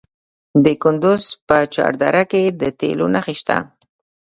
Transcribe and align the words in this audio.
د 0.63 0.65
کندز 0.83 1.23
په 1.47 1.57
چهار 1.73 1.93
دره 2.01 2.23
کې 2.31 2.43
د 2.59 2.61
تیلو 2.79 3.05
نښې 3.13 3.35
شته. 3.39 3.57